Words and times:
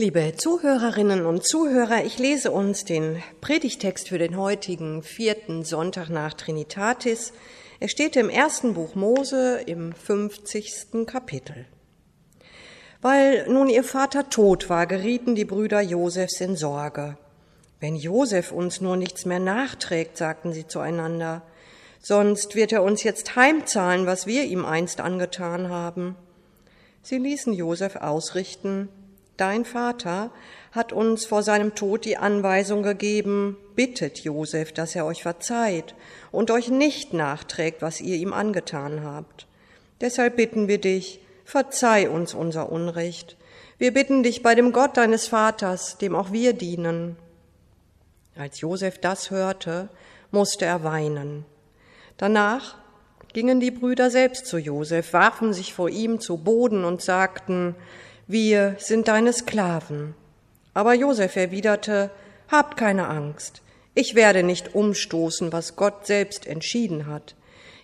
Liebe 0.00 0.32
Zuhörerinnen 0.34 1.26
und 1.26 1.46
Zuhörer, 1.46 2.06
ich 2.06 2.18
lese 2.18 2.52
uns 2.52 2.86
den 2.86 3.22
Predigtext 3.42 4.08
für 4.08 4.16
den 4.16 4.38
heutigen 4.38 5.02
vierten 5.02 5.62
Sonntag 5.62 6.08
nach 6.08 6.32
Trinitatis. 6.32 7.34
Er 7.80 7.90
steht 7.90 8.16
im 8.16 8.30
ersten 8.30 8.72
Buch 8.72 8.94
Mose 8.94 9.60
im 9.66 9.92
50. 9.92 11.04
Kapitel. 11.04 11.66
Weil 13.02 13.46
nun 13.50 13.68
ihr 13.68 13.84
Vater 13.84 14.30
tot 14.30 14.70
war, 14.70 14.86
gerieten 14.86 15.34
die 15.34 15.44
Brüder 15.44 15.82
Josefs 15.82 16.40
in 16.40 16.56
Sorge. 16.56 17.18
Wenn 17.78 17.94
Josef 17.94 18.52
uns 18.52 18.80
nur 18.80 18.96
nichts 18.96 19.26
mehr 19.26 19.38
nachträgt, 19.38 20.16
sagten 20.16 20.54
sie 20.54 20.66
zueinander, 20.66 21.42
sonst 22.00 22.54
wird 22.54 22.72
er 22.72 22.84
uns 22.84 23.02
jetzt 23.02 23.36
heimzahlen, 23.36 24.06
was 24.06 24.26
wir 24.26 24.44
ihm 24.44 24.64
einst 24.64 24.98
angetan 25.02 25.68
haben. 25.68 26.16
Sie 27.02 27.18
ließen 27.18 27.52
Josef 27.52 27.96
ausrichten, 27.96 28.88
Dein 29.40 29.64
Vater 29.64 30.30
hat 30.70 30.92
uns 30.92 31.24
vor 31.24 31.42
seinem 31.42 31.74
Tod 31.74 32.04
die 32.04 32.18
Anweisung 32.18 32.82
gegeben, 32.82 33.56
bittet 33.74 34.18
Josef, 34.18 34.70
dass 34.70 34.94
er 34.94 35.06
euch 35.06 35.22
verzeiht 35.22 35.94
und 36.30 36.50
euch 36.50 36.68
nicht 36.68 37.14
nachträgt, 37.14 37.80
was 37.80 38.02
ihr 38.02 38.16
ihm 38.16 38.34
angetan 38.34 39.02
habt. 39.02 39.46
Deshalb 40.02 40.36
bitten 40.36 40.68
wir 40.68 40.78
dich, 40.78 41.20
verzeih 41.46 42.10
uns 42.10 42.34
unser 42.34 42.70
Unrecht. 42.70 43.38
Wir 43.78 43.94
bitten 43.94 44.22
dich 44.22 44.42
bei 44.42 44.54
dem 44.54 44.72
Gott 44.72 44.98
deines 44.98 45.28
Vaters, 45.28 45.96
dem 45.96 46.14
auch 46.14 46.32
wir 46.32 46.52
dienen. 46.52 47.16
Als 48.36 48.60
Josef 48.60 48.98
das 48.98 49.30
hörte, 49.30 49.88
musste 50.30 50.66
er 50.66 50.84
weinen. 50.84 51.46
Danach 52.18 52.76
gingen 53.32 53.58
die 53.58 53.70
Brüder 53.70 54.10
selbst 54.10 54.44
zu 54.44 54.58
Josef, 54.58 55.14
warfen 55.14 55.54
sich 55.54 55.72
vor 55.72 55.88
ihm 55.88 56.20
zu 56.20 56.36
Boden 56.36 56.84
und 56.84 57.00
sagten, 57.00 57.74
wir 58.30 58.76
sind 58.78 59.08
deine 59.08 59.32
Sklaven. 59.32 60.14
Aber 60.72 60.94
Josef 60.94 61.36
erwiderte, 61.36 62.10
Habt 62.50 62.76
keine 62.76 63.06
Angst, 63.06 63.62
ich 63.94 64.16
werde 64.16 64.42
nicht 64.42 64.74
umstoßen, 64.74 65.52
was 65.52 65.76
Gott 65.76 66.06
selbst 66.06 66.46
entschieden 66.46 67.06
hat. 67.06 67.36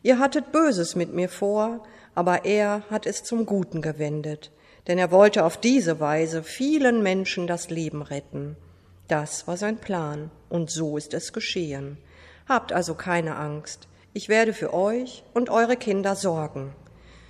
Ihr 0.03 0.19
hattet 0.19 0.51
Böses 0.51 0.97
mit 0.97 1.15
mir 1.15 1.29
vor, 1.29 1.84
aber 2.17 2.45
er 2.45 2.83
hat 2.91 3.07
es 3.07 3.23
zum 3.23 3.47
Guten 3.47 3.81
gewendet, 3.81 4.51
denn 4.89 4.99
er 4.99 5.12
wollte 5.12 5.45
auf 5.45 5.57
diese 5.57 6.01
Weise 6.01 6.43
vielen 6.43 7.03
Menschen 7.03 7.47
das 7.47 7.71
Leben 7.71 8.03
retten. 8.03 8.57
Das 9.07 9.47
war 9.47 9.57
sein 9.57 9.78
Plan, 9.78 10.33
und 10.49 10.69
so 10.69 10.97
ist 10.97 11.15
es 11.15 11.33
geschehen. 11.33 11.99
Habt 12.49 12.73
also 12.73 12.95
keine 12.95 13.37
Angst, 13.37 13.87
ich 14.15 14.28
werde 14.28 14.53
für 14.53 14.75
euch 14.75 15.23
und 15.33 15.49
eure 15.49 15.77
Kinder 15.77 16.17
sorgen. 16.17 16.73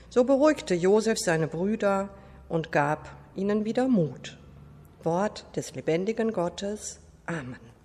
So 0.08 0.24
beruhigte 0.24 0.74
Josef 0.74 1.18
seine 1.18 1.48
Brüder, 1.48 2.08
und 2.48 2.72
gab 2.72 3.10
ihnen 3.34 3.64
wieder 3.64 3.88
Mut. 3.88 4.38
Wort 5.02 5.46
des 5.56 5.74
lebendigen 5.74 6.32
Gottes. 6.32 7.00
Amen. 7.26 7.75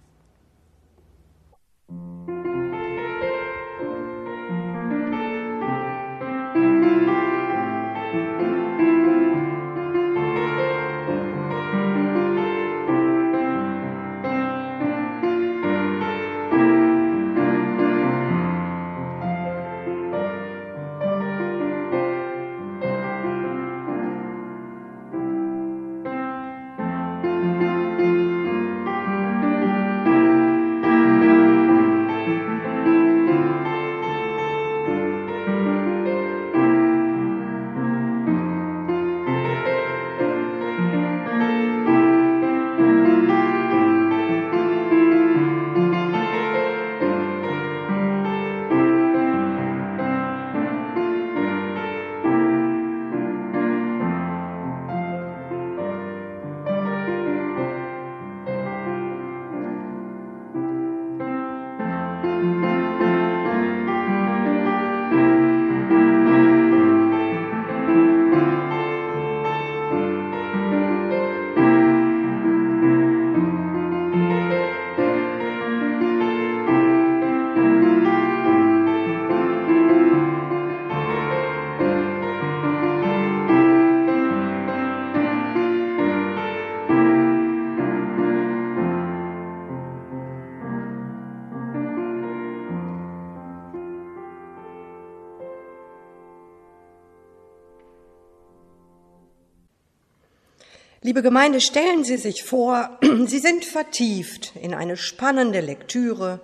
Liebe 101.11 101.23
Gemeinde, 101.23 101.59
stellen 101.59 102.05
Sie 102.05 102.15
sich 102.15 102.41
vor, 102.41 102.97
Sie 103.25 103.39
sind 103.39 103.65
vertieft 103.65 104.53
in 104.55 104.73
eine 104.73 104.95
spannende 104.95 105.59
Lektüre, 105.59 106.39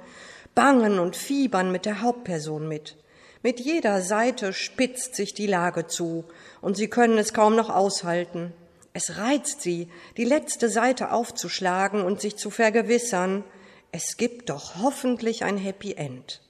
bangen 0.56 1.00
und 1.00 1.16
fiebern 1.16 1.72
mit 1.72 1.86
der 1.86 2.02
Hauptperson 2.02 2.68
mit. 2.68 2.98
Mit 3.42 3.62
jeder 3.62 4.02
Seite 4.02 4.52
spitzt 4.52 5.16
sich 5.16 5.34
die 5.34 5.48
Lage 5.48 5.88
zu 5.88 6.26
und 6.60 6.76
Sie 6.76 6.90
können 6.90 7.18
es 7.18 7.34
kaum 7.34 7.56
noch 7.56 7.70
aushalten. 7.70 8.52
Es 8.92 9.16
reizt 9.16 9.62
Sie, 9.62 9.88
die 10.18 10.26
letzte 10.26 10.68
Seite 10.68 11.14
aufzuschlagen 11.14 12.02
und 12.02 12.20
sich 12.20 12.36
zu 12.36 12.50
vergewissern, 12.50 13.46
es 13.94 14.18
gibt 14.18 14.50
doch 14.50 14.76
hoffentlich 14.84 15.46
ein 15.46 15.56
Happy 15.56 15.94
End. 15.94 16.42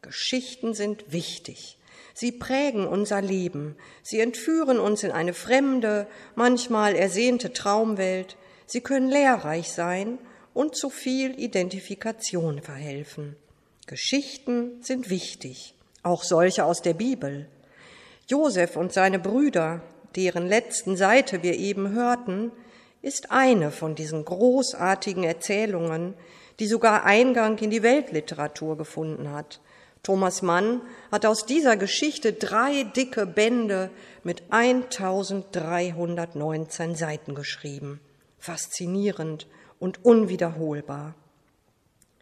Geschichten 0.00 0.72
sind 0.72 1.12
wichtig. 1.12 1.76
Sie 2.14 2.32
prägen 2.32 2.86
unser 2.86 3.22
Leben. 3.22 3.76
Sie 4.02 4.20
entführen 4.20 4.78
uns 4.78 5.02
in 5.02 5.12
eine 5.12 5.34
fremde, 5.34 6.06
manchmal 6.34 6.94
ersehnte 6.94 7.52
Traumwelt. 7.52 8.36
Sie 8.66 8.80
können 8.80 9.08
lehrreich 9.08 9.70
sein 9.70 10.18
und 10.54 10.76
zu 10.76 10.90
viel 10.90 11.38
Identifikation 11.38 12.62
verhelfen. 12.62 13.36
Geschichten 13.86 14.82
sind 14.82 15.10
wichtig, 15.10 15.74
auch 16.02 16.22
solche 16.22 16.64
aus 16.64 16.82
der 16.82 16.94
Bibel. 16.94 17.48
Josef 18.28 18.76
und 18.76 18.92
seine 18.92 19.18
Brüder, 19.18 19.82
deren 20.14 20.46
letzten 20.46 20.96
Seite 20.96 21.42
wir 21.42 21.56
eben 21.56 21.90
hörten, 21.90 22.52
ist 23.02 23.30
eine 23.30 23.70
von 23.70 23.94
diesen 23.94 24.24
großartigen 24.24 25.24
Erzählungen, 25.24 26.14
die 26.60 26.66
sogar 26.66 27.04
Eingang 27.04 27.58
in 27.58 27.70
die 27.70 27.82
Weltliteratur 27.82 28.76
gefunden 28.76 29.32
hat. 29.32 29.60
Thomas 30.02 30.42
Mann 30.42 30.80
hat 31.12 31.26
aus 31.26 31.44
dieser 31.44 31.76
Geschichte 31.76 32.32
drei 32.32 32.84
dicke 32.84 33.26
Bände 33.26 33.90
mit 34.24 34.44
1319 34.50 36.94
Seiten 36.94 37.34
geschrieben. 37.34 38.00
Faszinierend 38.38 39.46
und 39.78 40.02
unwiederholbar. 40.04 41.14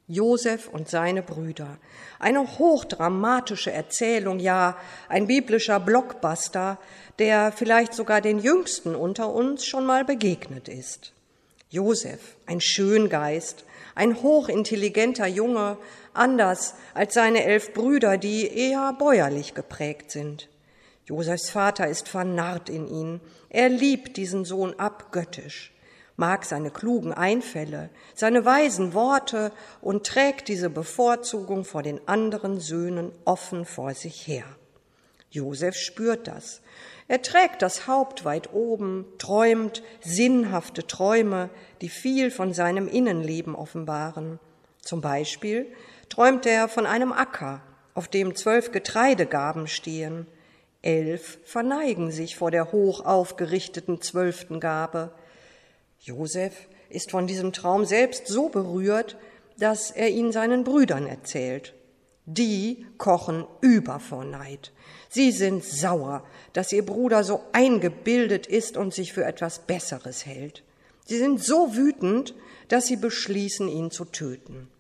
Josef 0.09 0.69
und 0.69 0.89
seine 0.89 1.23
Brüder. 1.23 1.77
Eine 2.19 2.59
hochdramatische 2.59 3.71
Erzählung, 3.71 4.39
ja, 4.39 4.79
ein 5.09 5.27
biblischer 5.27 5.79
Blockbuster, 5.79 6.79
der 7.19 7.53
vielleicht 7.53 7.93
sogar 7.93 8.23
den 8.23 8.39
Jüngsten 8.39 8.95
unter 8.95 9.33
uns 9.33 9.67
schon 9.67 9.85
mal 9.85 10.07
begegnet 10.07 10.69
ist. 10.69 11.13
Josef, 11.69 12.37
ein 12.47 12.63
Schöngeist, 12.63 13.65
ein 13.95 14.23
hochintelligenter 14.23 15.27
Junge, 15.27 15.77
anders 16.19 16.75
als 16.95 17.15
seine 17.15 17.45
elf 17.45 17.73
Brüder, 17.73 18.19
die 18.19 18.47
eher 18.47 18.93
bäuerlich 18.99 19.55
geprägt 19.55 20.11
sind. 20.11 20.49
Josefs 21.05 21.49
Vater 21.49 21.89
ist 21.89 22.09
vernarrt 22.09 22.69
in 22.69 22.87
ihn. 22.87 23.21
Er 23.49 23.71
liebt 23.71 24.19
diesen 24.19 24.45
Sohn 24.45 24.75
abgöttisch, 24.79 25.73
mag 26.17 26.45
seine 26.45 26.71
klugen 26.71 27.15
Einfälle, 27.15 27.89
seine 28.15 28.45
weisen 28.45 28.93
Worte 28.93 29.53
und 29.81 30.07
trägt 30.07 30.49
diese 30.49 30.69
Bevorzugung 30.69 31.65
vor 31.65 31.83
den 31.83 32.07
anderen 32.07 32.61
Söhnen 32.61 33.13
offen 33.25 33.65
vor 33.65 33.95
sich 33.95 34.27
her. 34.27 34.45
Josef 35.31 35.77
spürt 35.77 36.27
das. 36.27 36.61
Er 37.07 37.23
trägt 37.23 37.63
das 37.63 37.87
Haupt 37.87 38.27
weit 38.27 38.53
oben, 38.53 39.07
träumt 39.19 39.83
sinnhafte 40.01 40.87
Träume, 40.87 41.49
die 41.81 41.89
viel 41.89 42.31
von 42.31 42.53
seinem 42.53 42.87
Innenleben 42.87 43.55
offenbaren. 43.55 44.39
Zum 44.89 45.03
Beispiel 45.03 45.67
träumt 46.09 46.47
er 46.47 46.67
von 46.67 46.87
einem 46.87 47.13
Acker, 47.13 47.61
auf 47.93 48.09
dem 48.09 48.35
zwölf 48.35 48.73
Getreidegaben 48.73 49.67
stehen. 49.67 50.27
Elf 50.81 51.41
verneigen 51.45 52.11
sich 52.11 52.37
vor 52.37 52.51
der 52.51 52.73
hoch 52.73 53.05
aufgerichteten 53.05 54.01
zwölften 54.01 54.61
Gabe. 54.61 55.13
Josef 56.01 56.55
ist 56.89 57.11
von 57.11 57.27
diesem 57.27 57.53
Traum 57.53 57.85
selbst 57.85 58.29
so 58.29 58.49
berührt, 58.49 59.19
dass 59.59 59.91
er 59.91 60.09
ihn 60.09 60.33
seinen 60.33 60.65
Brüdern 60.65 61.07
erzählt. 61.07 61.75
Die 62.25 62.87
kochen 62.97 63.45
über 63.61 64.01
vor 64.01 64.25
Neid. 64.25 64.73
Sie 65.11 65.33
sind 65.33 65.65
sauer, 65.65 66.25
dass 66.55 66.73
ihr 66.73 66.87
Bruder 66.87 67.25
so 67.25 67.43
eingebildet 67.53 68.47
ist 68.47 68.79
und 68.79 68.95
sich 68.95 69.13
für 69.13 69.27
etwas 69.27 69.59
Besseres 69.59 70.25
hält. 70.25 70.63
Sie 71.05 71.19
sind 71.19 71.45
so 71.45 71.77
wütend, 71.77 72.35
dass 72.69 72.87
sie 72.87 72.97
beschließen, 72.97 73.69
ihn 73.69 73.91
zu 73.91 74.07
töten. 74.07 74.71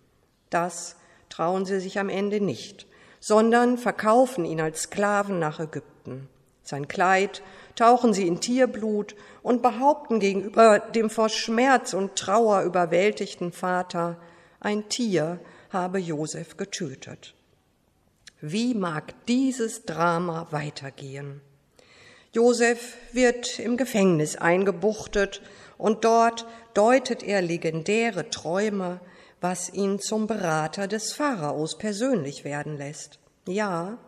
Das 0.50 0.96
trauen 1.28 1.64
sie 1.64 1.80
sich 1.80 1.98
am 1.98 2.08
Ende 2.08 2.40
nicht, 2.40 2.86
sondern 3.20 3.78
verkaufen 3.78 4.44
ihn 4.44 4.60
als 4.60 4.82
Sklaven 4.82 5.38
nach 5.38 5.60
Ägypten. 5.60 6.28
Sein 6.62 6.86
Kleid 6.86 7.42
tauchen 7.76 8.12
sie 8.12 8.26
in 8.26 8.40
Tierblut 8.40 9.14
und 9.42 9.62
behaupten 9.62 10.20
gegenüber 10.20 10.80
dem 10.80 11.08
vor 11.08 11.28
Schmerz 11.28 11.94
und 11.94 12.16
Trauer 12.16 12.62
überwältigten 12.62 13.52
Vater, 13.52 14.18
ein 14.60 14.88
Tier 14.88 15.40
habe 15.70 15.98
Josef 15.98 16.56
getötet. 16.56 17.34
Wie 18.40 18.74
mag 18.74 19.14
dieses 19.26 19.84
Drama 19.84 20.46
weitergehen? 20.50 21.40
Josef 22.32 22.96
wird 23.12 23.58
im 23.58 23.76
Gefängnis 23.76 24.36
eingebuchtet 24.36 25.40
und 25.78 26.04
dort 26.04 26.46
deutet 26.74 27.22
er 27.22 27.40
legendäre 27.40 28.28
Träume, 28.28 29.00
was 29.40 29.72
ihn 29.72 30.00
zum 30.00 30.26
Berater 30.26 30.88
des 30.88 31.12
Pharaos 31.12 31.78
persönlich 31.78 32.44
werden 32.44 32.76
lässt. 32.76 33.18
Ja, 33.46 33.98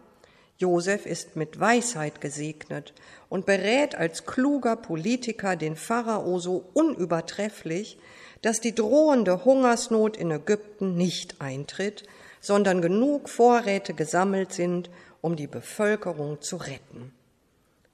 Josef 0.58 1.06
ist 1.06 1.36
mit 1.36 1.58
Weisheit 1.58 2.20
gesegnet 2.20 2.92
und 3.28 3.46
berät 3.46 3.94
als 3.94 4.26
kluger 4.26 4.76
Politiker 4.76 5.56
den 5.56 5.76
Pharao 5.76 6.38
so 6.38 6.64
unübertrefflich, 6.74 7.98
dass 8.42 8.60
die 8.60 8.74
drohende 8.74 9.44
Hungersnot 9.44 10.16
in 10.16 10.30
Ägypten 10.30 10.96
nicht 10.96 11.40
eintritt, 11.40 12.02
sondern 12.40 12.82
genug 12.82 13.28
Vorräte 13.28 13.94
gesammelt 13.94 14.52
sind, 14.52 14.90
um 15.20 15.36
die 15.36 15.46
Bevölkerung 15.46 16.40
zu 16.40 16.56
retten. 16.56 17.12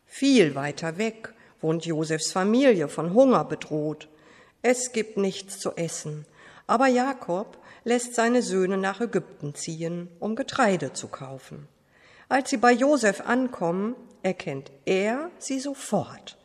Viel 0.06 0.54
weiter 0.54 0.98
weg 0.98 1.32
wohnt 1.60 1.84
Josefs 1.84 2.32
Familie 2.32 2.88
von 2.88 3.12
Hunger 3.12 3.44
bedroht. 3.44 4.08
Es 4.62 4.92
gibt 4.92 5.16
nichts 5.16 5.58
zu 5.58 5.72
essen, 5.76 6.26
aber 6.66 6.86
Jakob 6.86 7.58
lässt 7.84 8.14
seine 8.14 8.42
Söhne 8.42 8.76
nach 8.76 9.00
Ägypten 9.00 9.54
ziehen, 9.54 10.08
um 10.18 10.36
Getreide 10.36 10.92
zu 10.92 11.08
kaufen. 11.08 11.68
Als 12.28 12.50
sie 12.50 12.56
bei 12.56 12.72
Josef 12.72 13.20
ankommen, 13.20 13.94
erkennt 14.22 14.72
er 14.84 15.30
sie 15.38 15.60
sofort. 15.60 16.36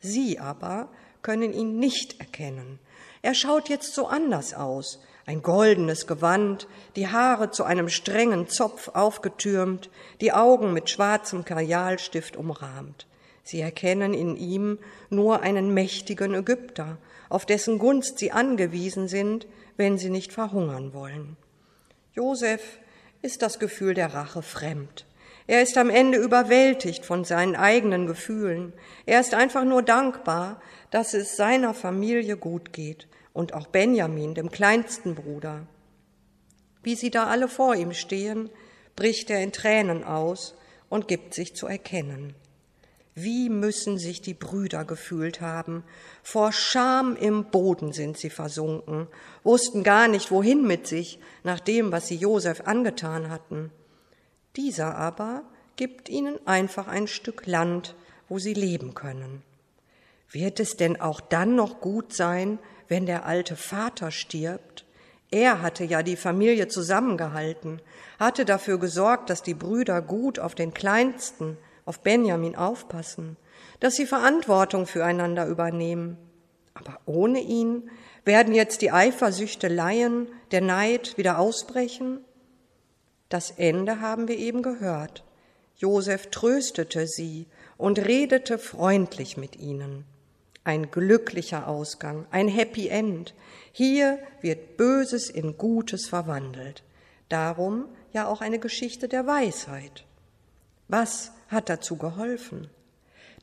Sie 0.00 0.38
aber 0.38 0.88
können 1.22 1.52
ihn 1.52 1.78
nicht 1.78 2.20
erkennen. 2.20 2.78
Er 3.22 3.34
schaut 3.34 3.68
jetzt 3.68 3.94
so 3.94 4.06
anders 4.06 4.54
aus. 4.54 5.00
Ein 5.26 5.42
goldenes 5.42 6.06
Gewand, 6.06 6.66
die 6.96 7.08
Haare 7.08 7.50
zu 7.50 7.64
einem 7.64 7.88
strengen 7.88 8.48
Zopf 8.48 8.88
aufgetürmt, 8.88 9.90
die 10.20 10.32
Augen 10.32 10.72
mit 10.72 10.90
schwarzem 10.90 11.44
Kajalstift 11.44 12.36
umrahmt. 12.36 13.06
Sie 13.42 13.60
erkennen 13.60 14.14
in 14.14 14.36
ihm 14.36 14.78
nur 15.08 15.40
einen 15.42 15.72
mächtigen 15.72 16.34
Ägypter, 16.34 16.98
auf 17.28 17.46
dessen 17.46 17.78
Gunst 17.78 18.18
sie 18.18 18.32
angewiesen 18.32 19.08
sind, 19.08 19.46
wenn 19.80 19.96
sie 19.96 20.10
nicht 20.10 20.34
verhungern 20.34 20.92
wollen. 20.92 21.38
Josef 22.12 22.60
ist 23.22 23.40
das 23.40 23.58
Gefühl 23.58 23.94
der 23.94 24.12
Rache 24.12 24.42
fremd. 24.42 25.06
Er 25.46 25.62
ist 25.62 25.78
am 25.78 25.88
Ende 25.88 26.18
überwältigt 26.18 27.06
von 27.06 27.24
seinen 27.24 27.56
eigenen 27.56 28.06
Gefühlen. 28.06 28.74
Er 29.06 29.20
ist 29.20 29.32
einfach 29.32 29.64
nur 29.64 29.82
dankbar, 29.82 30.60
dass 30.90 31.14
es 31.14 31.34
seiner 31.34 31.72
Familie 31.72 32.36
gut 32.36 32.74
geht 32.74 33.08
und 33.32 33.54
auch 33.54 33.68
Benjamin, 33.68 34.34
dem 34.34 34.50
kleinsten 34.50 35.14
Bruder. 35.14 35.66
Wie 36.82 36.94
sie 36.94 37.10
da 37.10 37.28
alle 37.28 37.48
vor 37.48 37.74
ihm 37.74 37.94
stehen, 37.94 38.50
bricht 38.96 39.30
er 39.30 39.42
in 39.42 39.50
Tränen 39.50 40.04
aus 40.04 40.58
und 40.90 41.08
gibt 41.08 41.32
sich 41.32 41.56
zu 41.56 41.66
erkennen. 41.66 42.34
Wie 43.22 43.50
müssen 43.50 43.98
sich 43.98 44.22
die 44.22 44.34
Brüder 44.34 44.84
gefühlt 44.84 45.40
haben? 45.40 45.84
Vor 46.22 46.52
Scham 46.52 47.16
im 47.16 47.44
Boden 47.44 47.92
sind 47.92 48.16
sie 48.16 48.30
versunken, 48.30 49.08
wussten 49.42 49.82
gar 49.82 50.08
nicht, 50.08 50.30
wohin 50.30 50.66
mit 50.66 50.86
sich, 50.86 51.18
nach 51.42 51.60
dem, 51.60 51.92
was 51.92 52.06
sie 52.06 52.16
Josef 52.16 52.62
angetan 52.64 53.28
hatten. 53.28 53.70
Dieser 54.56 54.96
aber 54.96 55.42
gibt 55.76 56.08
ihnen 56.08 56.38
einfach 56.46 56.88
ein 56.88 57.08
Stück 57.08 57.46
Land, 57.46 57.94
wo 58.28 58.38
sie 58.38 58.54
leben 58.54 58.94
können. 58.94 59.42
Wird 60.30 60.58
es 60.58 60.76
denn 60.76 61.00
auch 61.00 61.20
dann 61.20 61.56
noch 61.56 61.80
gut 61.80 62.14
sein, 62.14 62.58
wenn 62.88 63.04
der 63.04 63.26
alte 63.26 63.56
Vater 63.56 64.10
stirbt? 64.10 64.86
Er 65.30 65.62
hatte 65.62 65.84
ja 65.84 66.02
die 66.02 66.16
Familie 66.16 66.68
zusammengehalten, 66.68 67.82
hatte 68.18 68.44
dafür 68.44 68.78
gesorgt, 68.78 69.30
dass 69.30 69.42
die 69.42 69.54
Brüder 69.54 70.00
gut 70.00 70.38
auf 70.38 70.54
den 70.54 70.72
Kleinsten, 70.72 71.58
auf 71.90 72.02
Benjamin 72.02 72.54
aufpassen, 72.54 73.36
dass 73.80 73.96
sie 73.96 74.06
Verantwortung 74.06 74.86
füreinander 74.86 75.48
übernehmen. 75.48 76.18
Aber 76.72 77.00
ohne 77.04 77.40
ihn 77.40 77.90
werden 78.24 78.54
jetzt 78.54 78.80
die 78.82 78.92
Eifersüchteleien, 78.92 80.28
der 80.52 80.60
Neid 80.60 81.18
wieder 81.18 81.40
ausbrechen? 81.40 82.20
Das 83.28 83.50
Ende 83.50 84.00
haben 84.00 84.28
wir 84.28 84.38
eben 84.38 84.62
gehört. 84.62 85.24
Josef 85.74 86.28
tröstete 86.30 87.08
sie 87.08 87.48
und 87.76 87.98
redete 87.98 88.58
freundlich 88.58 89.36
mit 89.36 89.56
ihnen. 89.56 90.04
Ein 90.62 90.92
glücklicher 90.92 91.66
Ausgang, 91.66 92.24
ein 92.30 92.46
Happy 92.46 92.86
End. 92.86 93.34
Hier 93.72 94.20
wird 94.42 94.76
Böses 94.76 95.28
in 95.28 95.58
Gutes 95.58 96.06
verwandelt. 96.06 96.84
Darum 97.28 97.86
ja 98.12 98.28
auch 98.28 98.42
eine 98.42 98.60
Geschichte 98.60 99.08
der 99.08 99.26
Weisheit. 99.26 100.04
Was 100.86 101.32
hat 101.50 101.68
dazu 101.68 101.96
geholfen? 101.96 102.70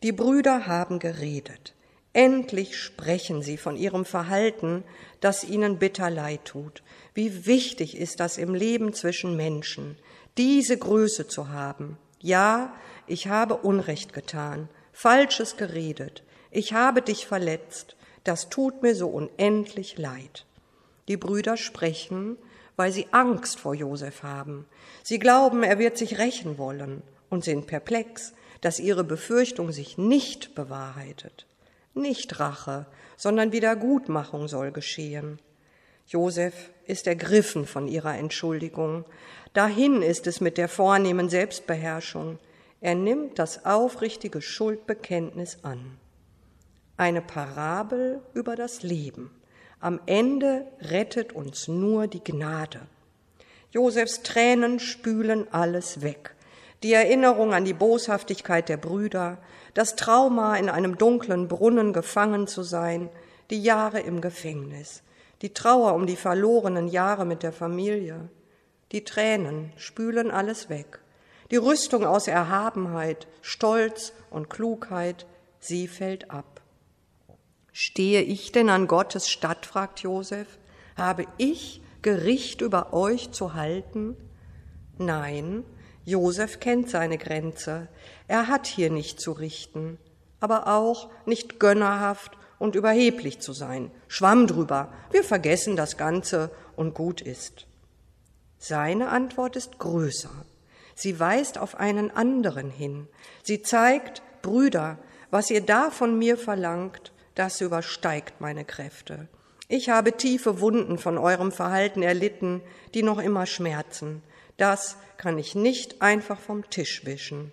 Die 0.03 0.11
Brüder 0.11 0.67
haben 0.67 0.99
geredet. 0.99 1.73
Endlich 2.13 2.77
sprechen 2.77 3.41
sie 3.41 3.57
von 3.57 3.75
ihrem 3.75 4.05
Verhalten, 4.05 4.83
das 5.19 5.43
ihnen 5.43 5.77
bitter 5.77 6.09
leid 6.09 6.45
tut. 6.45 6.81
Wie 7.13 7.45
wichtig 7.45 7.97
ist 7.97 8.19
das 8.19 8.37
im 8.37 8.55
Leben 8.55 8.93
zwischen 8.93 9.35
Menschen, 9.35 9.97
diese 10.37 10.77
Größe 10.77 11.27
zu 11.27 11.49
haben. 11.49 11.97
Ja, 12.19 12.73
ich 13.05 13.27
habe 13.27 13.57
Unrecht 13.57 14.13
getan, 14.13 14.69
Falsches 14.93 15.57
geredet, 15.57 16.23
ich 16.49 16.73
habe 16.73 17.01
dich 17.01 17.27
verletzt, 17.27 17.95
das 18.23 18.49
tut 18.49 18.81
mir 18.81 18.95
so 18.95 19.09
unendlich 19.09 19.97
leid. 19.97 20.45
Die 21.07 21.17
Brüder 21.17 21.55
sprechen, 21.55 22.37
weil 22.75 22.91
sie 22.91 23.07
Angst 23.11 23.59
vor 23.59 23.75
Josef 23.75 24.23
haben. 24.23 24.65
Sie 25.03 25.19
glauben, 25.19 25.63
er 25.63 25.77
wird 25.77 25.97
sich 25.97 26.17
rächen 26.17 26.57
wollen 26.57 27.03
und 27.29 27.43
sind 27.43 27.67
perplex, 27.67 28.33
dass 28.61 28.79
ihre 28.79 29.03
Befürchtung 29.03 29.71
sich 29.71 29.97
nicht 29.97 30.55
bewahrheitet. 30.55 31.45
Nicht 31.93 32.39
Rache, 32.39 32.85
sondern 33.15 33.51
Wiedergutmachung 33.51 34.47
soll 34.47 34.71
geschehen. 34.71 35.39
Josef 36.07 36.69
ist 36.85 37.07
ergriffen 37.07 37.65
von 37.65 37.87
ihrer 37.87 38.17
Entschuldigung. 38.17 39.05
Dahin 39.53 40.01
ist 40.01 40.27
es 40.27 40.39
mit 40.39 40.57
der 40.57 40.69
vornehmen 40.69 41.29
Selbstbeherrschung. 41.29 42.39
Er 42.79 42.95
nimmt 42.95 43.39
das 43.39 43.65
aufrichtige 43.65 44.41
Schuldbekenntnis 44.41 45.59
an. 45.63 45.97
Eine 46.95 47.21
Parabel 47.21 48.21
über 48.33 48.55
das 48.55 48.83
Leben. 48.83 49.31
Am 49.79 49.99
Ende 50.05 50.65
rettet 50.81 51.33
uns 51.33 51.67
nur 51.67 52.07
die 52.07 52.23
Gnade. 52.23 52.81
Josefs 53.71 54.23
Tränen 54.23 54.79
spülen 54.79 55.51
alles 55.51 56.01
weg 56.01 56.36
die 56.83 56.93
Erinnerung 56.93 57.53
an 57.53 57.65
die 57.65 57.73
Boshaftigkeit 57.73 58.69
der 58.69 58.77
Brüder, 58.77 59.37
das 59.73 59.95
Trauma, 59.95 60.55
in 60.55 60.69
einem 60.69 60.97
dunklen 60.97 61.47
Brunnen 61.47 61.93
gefangen 61.93 62.47
zu 62.47 62.63
sein, 62.63 63.09
die 63.49 63.61
Jahre 63.61 63.99
im 63.99 64.21
Gefängnis, 64.21 65.03
die 65.41 65.53
Trauer 65.53 65.93
um 65.93 66.05
die 66.05 66.15
verlorenen 66.15 66.87
Jahre 66.87 67.25
mit 67.25 67.43
der 67.43 67.51
Familie, 67.51 68.29
die 68.91 69.03
Tränen 69.03 69.73
spülen 69.75 70.31
alles 70.31 70.69
weg, 70.69 70.99
die 71.51 71.57
Rüstung 71.57 72.05
aus 72.05 72.27
Erhabenheit, 72.27 73.27
Stolz 73.41 74.13
und 74.29 74.49
Klugheit, 74.49 75.25
sie 75.59 75.87
fällt 75.87 76.31
ab. 76.31 76.61
Stehe 77.71 78.21
ich 78.21 78.51
denn 78.51 78.69
an 78.69 78.87
Gottes 78.87 79.29
Statt, 79.29 79.65
fragt 79.65 79.99
Josef, 79.99 80.57
habe 80.95 81.25
ich 81.37 81.81
Gericht 82.01 82.61
über 82.61 82.93
euch 82.93 83.31
zu 83.31 83.53
halten? 83.53 84.17
Nein, 84.97 85.63
Josef 86.07 86.61
kennt 86.61 86.89
seine 86.89 87.17
Grenze. 87.17 87.89
Er 88.29 88.47
hat 88.47 88.65
hier 88.65 88.89
nicht 88.89 89.19
zu 89.19 89.33
richten, 89.33 89.97
aber 90.39 90.67
auch 90.67 91.09
nicht 91.25 91.59
gönnerhaft 91.59 92.37
und 92.59 92.75
überheblich 92.75 93.41
zu 93.41 93.51
sein. 93.51 93.91
Schwamm 94.07 94.47
drüber, 94.47 94.93
wir 95.11 95.25
vergessen 95.25 95.75
das 95.75 95.97
Ganze 95.97 96.49
und 96.77 96.93
gut 96.93 97.19
ist. 97.19 97.67
Seine 98.57 99.09
Antwort 99.09 99.57
ist 99.57 99.79
größer. 99.79 100.31
Sie 100.95 101.19
weist 101.19 101.57
auf 101.57 101.75
einen 101.75 102.09
anderen 102.09 102.69
hin. 102.69 103.09
Sie 103.43 103.61
zeigt, 103.61 104.21
Brüder, 104.41 104.99
was 105.29 105.51
ihr 105.51 105.59
da 105.59 105.91
von 105.91 106.17
mir 106.17 106.37
verlangt, 106.37 107.11
das 107.35 107.59
übersteigt 107.59 108.39
meine 108.39 108.63
Kräfte. 108.63 109.27
Ich 109.67 109.89
habe 109.89 110.13
tiefe 110.13 110.61
Wunden 110.61 110.99
von 110.99 111.17
eurem 111.17 111.51
Verhalten 111.51 112.01
erlitten, 112.01 112.61
die 112.93 113.03
noch 113.03 113.19
immer 113.19 113.45
schmerzen. 113.45 114.23
Das 114.57 114.97
kann 115.17 115.37
ich 115.37 115.55
nicht 115.55 116.01
einfach 116.01 116.39
vom 116.39 116.69
Tisch 116.69 117.05
wischen. 117.05 117.51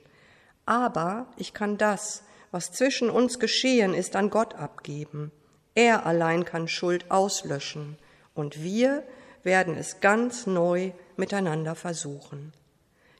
Aber 0.67 1.27
ich 1.37 1.53
kann 1.55 1.77
das, 1.79 2.23
was 2.51 2.73
zwischen 2.73 3.11
uns 3.11 3.39
geschehen 3.39 3.95
ist, 3.95 4.17
an 4.17 4.31
Gott 4.31 4.55
abgeben. 4.55 5.31
Er 5.75 6.07
allein 6.07 6.45
kann 6.45 6.69
Schuld 6.69 7.11
auslöschen, 7.11 7.99
und 8.35 8.63
wir 8.63 9.05
werden 9.43 9.77
es 9.77 10.01
ganz 10.01 10.47
neu 10.47 10.93
miteinander 11.17 11.75
versuchen. 11.75 12.53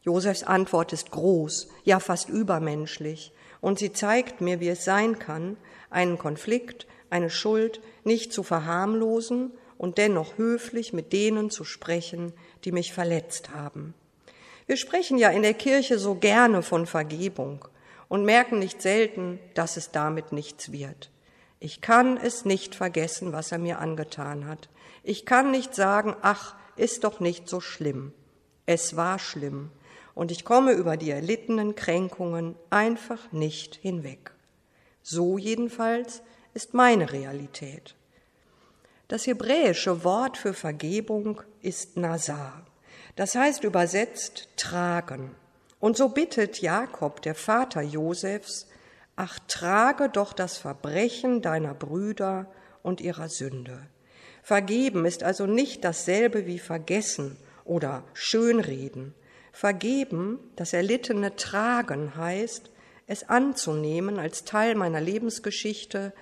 Josefs 0.03 0.43
Antwort 0.43 0.93
ist 0.93 1.11
groß, 1.11 1.69
ja 1.85 2.01
fast 2.01 2.29
übermenschlich, 2.29 3.33
und 3.61 3.79
sie 3.79 3.93
zeigt 3.93 4.41
mir, 4.41 4.61
wie 4.61 4.69
es 4.69 4.85
sein 4.85 5.19
kann, 5.19 5.57
einen 5.91 6.19
Konflikt, 6.19 6.87
eine 7.11 7.31
Schuld 7.31 7.81
nicht 8.05 8.33
zu 8.33 8.43
verharmlosen 8.43 9.53
und 9.85 9.99
dennoch 9.99 10.39
höflich 10.39 10.95
mit 10.95 11.13
denen 11.13 11.51
zu 11.51 11.63
sprechen, 11.63 12.33
die 12.65 12.73
mich 12.73 12.95
verletzt 12.95 13.51
haben. 13.51 13.93
Wir 14.67 14.79
sprechen 14.79 15.19
ja 15.19 15.29
in 15.29 15.43
der 15.43 15.53
Kirche 15.53 15.99
so 15.99 16.15
gerne 16.15 16.63
von 16.63 16.87
Vergebung 16.87 17.67
und 18.09 18.25
merken 18.25 18.59
nicht 18.59 18.81
selten, 18.81 19.39
dass 19.53 19.77
es 19.77 19.91
damit 19.91 20.33
nichts 20.33 20.73
wird. 20.73 21.11
Ich 21.61 21.83
kann 21.83 22.17
es 22.17 22.47
nicht 22.47 22.75
vergessen, 22.75 23.35
was 23.35 23.53
er 23.53 23.59
mir 23.59 23.79
angetan 23.79 24.47
hat. 24.47 24.71
Ich 25.03 25.27
kann 25.27 25.51
nicht 25.51 25.75
sagen, 25.75 26.17
ach, 26.23 26.57
ist 26.77 27.05
doch 27.05 27.21
nicht 27.21 27.47
so 27.47 27.61
schlimm. 27.61 28.15
Es 28.65 28.97
war 28.97 29.19
schlimm 29.19 29.71
und 30.15 30.31
ich 30.31 30.47
komme 30.47 30.73
über 30.73 30.97
die 30.97 31.11
erlittenen 31.11 31.75
Kränkungen 31.75 32.57
einfach 32.71 33.33
nicht 33.33 33.75
hinweg. 33.75 34.33
So 35.03 35.37
jedenfalls 35.37 36.23
ist 36.55 36.73
meine 36.73 37.13
Realität. 37.13 37.97
Das 39.09 39.27
hebräische 39.27 40.03
Wort 40.03 40.39
für 40.39 40.55
Vergebung 40.55 41.43
ist 41.61 41.97
Nazar. 41.97 42.67
Das 43.17 43.35
heißt 43.35 43.63
übersetzt 43.65 44.49
tragen. 44.57 45.35
Und 45.79 45.97
so 45.97 46.09
bittet 46.09 46.63
Jakob, 46.63 47.21
der 47.21 47.35
Vater 47.35 47.83
Josefs, 47.83 48.67
ach 49.17 49.39
trage 49.47 50.09
doch 50.09 50.33
das 50.33 50.57
Verbrechen 50.57 51.43
deiner 51.43 51.75
Brüder 51.75 52.47
und 52.83 53.03
ihrer 53.03 53.29
Sünde. 53.29 53.87
Vergeben 54.43 55.05
ist 55.05 55.23
also 55.23 55.47
nicht 55.47 55.85
dasselbe 55.85 56.47
wie 56.47 56.59
vergessen 56.59 57.37
oder 57.65 58.05
schönreden. 58.15 59.15
Vergeben, 59.53 60.39
das 60.57 60.73
erlittene 60.73 61.37
Tragen 61.37 62.17
heißt, 62.17 62.71
es 63.07 63.29
anzunehmen 63.29 64.19
als 64.19 64.45
Teil 64.45 64.75
meiner 64.75 65.01
Lebensgeschichte 65.01 66.13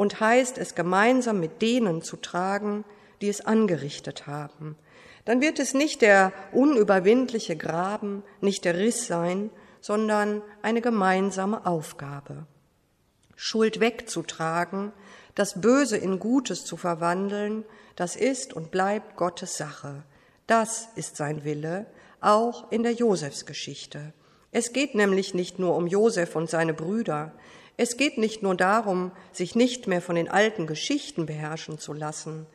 und 0.00 0.18
heißt 0.18 0.56
es 0.56 0.74
gemeinsam 0.74 1.40
mit 1.40 1.60
denen 1.60 2.00
zu 2.00 2.16
tragen, 2.16 2.86
die 3.20 3.28
es 3.28 3.44
angerichtet 3.44 4.26
haben. 4.26 4.78
Dann 5.26 5.42
wird 5.42 5.58
es 5.58 5.74
nicht 5.74 6.00
der 6.00 6.32
unüberwindliche 6.52 7.54
Graben, 7.54 8.22
nicht 8.40 8.64
der 8.64 8.78
Riss 8.78 9.06
sein, 9.06 9.50
sondern 9.82 10.40
eine 10.62 10.80
gemeinsame 10.80 11.66
Aufgabe. 11.66 12.46
Schuld 13.36 13.78
wegzutragen, 13.80 14.92
das 15.34 15.60
Böse 15.60 15.98
in 15.98 16.18
Gutes 16.18 16.64
zu 16.64 16.78
verwandeln, 16.78 17.66
das 17.94 18.16
ist 18.16 18.54
und 18.54 18.70
bleibt 18.70 19.16
Gottes 19.16 19.58
Sache. 19.58 20.02
Das 20.46 20.88
ist 20.94 21.16
sein 21.16 21.44
Wille, 21.44 21.84
auch 22.22 22.72
in 22.72 22.84
der 22.84 22.92
Josefsgeschichte. 22.92 24.14
Es 24.50 24.72
geht 24.72 24.94
nämlich 24.94 25.34
nicht 25.34 25.58
nur 25.58 25.76
um 25.76 25.86
Josef 25.86 26.36
und 26.36 26.48
seine 26.48 26.72
Brüder, 26.72 27.34
es 27.80 27.96
geht 27.96 28.18
nicht 28.18 28.42
nur 28.42 28.54
darum, 28.54 29.10
sich 29.32 29.54
nicht 29.54 29.86
mehr 29.86 30.02
von 30.02 30.14
den 30.14 30.28
alten 30.28 30.66
Geschichten 30.66 31.24
beherrschen 31.24 31.78
zu 31.78 31.94
lassen. 31.94 32.46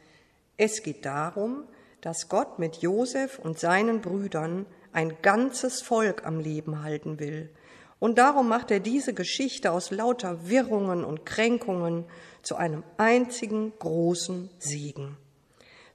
Es 0.55 0.84
geht 0.84 1.03
darum, 1.03 1.63
dass 2.00 2.29
Gott 2.29 2.60
mit 2.60 2.84
Josef 2.84 3.39
und 3.39 3.58
seinen 3.58 4.01
Brüdern 4.01 4.67
ein 4.94 5.17
ganzes 5.24 5.82
Volk 5.82 6.27
am 6.27 6.39
Leben 6.39 6.84
halten 6.84 7.17
will. 7.17 7.50
Und 7.98 8.20
darum 8.20 8.48
macht 8.48 8.70
er 8.70 8.79
diese 8.79 9.15
Geschichte 9.15 9.72
aus 9.72 9.89
lauter 9.89 10.48
Wirrungen 10.48 11.03
und 11.03 11.25
Kränkungen 11.25 12.05
zu 12.44 12.55
einem 12.55 12.84
einzigen 12.98 13.74
großen 13.79 14.51
Segen. 14.60 15.17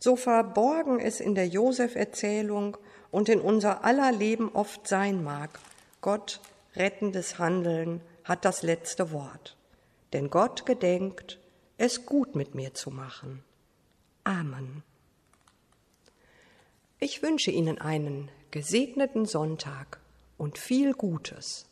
So 0.00 0.16
verborgen 0.16 0.98
es 0.98 1.20
in 1.20 1.36
der 1.36 1.46
Josef-Erzählung 1.46 2.76
und 3.12 3.28
in 3.28 3.40
unser 3.40 3.84
aller 3.84 4.10
Leben 4.10 4.50
oft 4.54 4.88
sein 4.88 5.22
mag, 5.22 5.60
Gott 6.00 6.40
rettendes 6.74 7.38
Handeln 7.38 8.00
hat 8.30 8.44
das 8.44 8.62
letzte 8.62 9.10
Wort. 9.10 9.56
Denn 10.12 10.30
Gott 10.30 10.64
gedenkt, 10.64 11.40
es 11.78 12.06
gut 12.06 12.36
mit 12.36 12.54
mir 12.54 12.74
zu 12.74 12.92
machen. 12.92 13.42
Amen. 14.22 14.84
Ich 17.00 17.24
wünsche 17.24 17.50
Ihnen 17.50 17.80
einen 17.80 18.30
gesegneten 18.52 19.26
Sonntag 19.26 19.98
und 20.38 20.58
viel 20.58 20.92
Gutes. 20.92 21.66